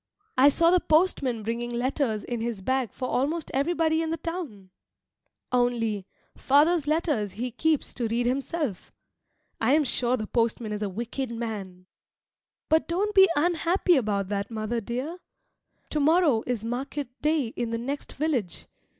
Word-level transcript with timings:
I 0.35 0.49
saw 0.49 0.71
the 0.71 0.79
postman 0.79 1.43
bringing 1.43 1.69
letters 1.69 2.23
in 2.23 2.41
his 2.41 2.63
bag 2.63 2.91
for 2.91 3.07
almost 3.07 3.51
everybody 3.53 4.01
in 4.01 4.09
the 4.09 4.17
town. 4.17 4.71
Only, 5.51 6.07
father's 6.35 6.87
letters 6.87 7.33
he 7.33 7.51
keeps 7.51 7.93
to 7.93 8.07
read 8.07 8.25
himself. 8.25 8.91
I 9.59 9.73
am 9.75 9.83
sure 9.83 10.17
the 10.17 10.25
postman 10.25 10.71
is 10.71 10.81
a 10.81 10.89
wicked 10.89 11.29
man. 11.29 11.85
But 12.67 12.87
don't 12.87 13.13
be 13.13 13.29
unhappy 13.35 13.95
about 13.95 14.29
that, 14.29 14.49
mother 14.49 14.81
dear. 14.81 15.19
To 15.91 15.99
morrow 15.99 16.43
is 16.47 16.65
market 16.65 17.09
day 17.21 17.49
in 17.49 17.69
the 17.69 17.77
next 17.77 18.13
village. 18.13 18.65